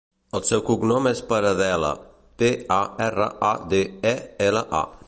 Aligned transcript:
El 0.37 0.41
seu 0.49 0.63
cognom 0.69 1.09
és 1.11 1.21
Paradela: 1.33 1.91
pe, 2.43 2.51
a, 2.79 2.81
erra, 3.11 3.31
a, 3.53 3.55
de, 3.77 3.85
e, 4.17 4.19
ela, 4.51 4.69
a. 4.83 4.85